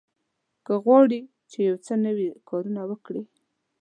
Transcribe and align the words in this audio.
هغه 0.63 0.75
غواړي 0.85 1.21
چې 1.51 1.57
یو 1.69 1.75
څه 1.85 1.93
نوي 2.05 2.27
کارونه 2.49 2.81
وکړي. 2.89 3.23